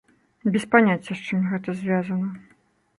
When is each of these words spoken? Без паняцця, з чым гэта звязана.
Без 0.55 0.65
паняцця, 0.71 1.13
з 1.21 1.21
чым 1.27 1.47
гэта 1.53 1.79
звязана. 1.85 2.29